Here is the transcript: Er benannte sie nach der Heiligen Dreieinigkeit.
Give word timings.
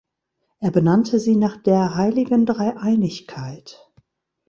Er 0.59 0.71
benannte 0.71 1.19
sie 1.19 1.35
nach 1.35 1.57
der 1.57 1.93
Heiligen 1.93 2.47
Dreieinigkeit. 2.47 3.87